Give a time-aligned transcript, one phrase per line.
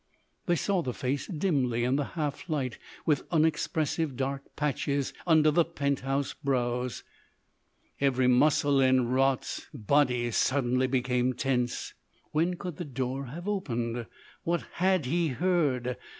[0.47, 5.63] They saw the face dimly in the half light, with unexpressive dark patches under the
[5.63, 7.03] penthouse brows.
[7.99, 11.93] Every muscle in Raut's body suddenly became tense.
[12.31, 14.07] When could the door have opened?
[14.43, 15.97] What had he heard?